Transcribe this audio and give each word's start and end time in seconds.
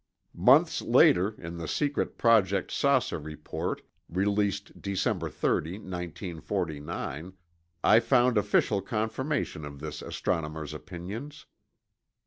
Months 0.33 0.81
later, 0.81 1.35
in 1.39 1.57
the 1.59 1.67
secret 1.67 2.17
Project 2.17 2.71
"Saucer" 2.71 3.19
report 3.19 3.83
released 4.09 4.81
December 4.81 5.29
30, 5.29 5.73
1949, 5.73 7.33
I 7.83 7.99
found 7.99 8.35
official 8.35 8.81
confirmation 8.81 9.63
of 9.63 9.77
this 9.79 10.01
astronomer's 10.01 10.73
opinions. 10.73 11.45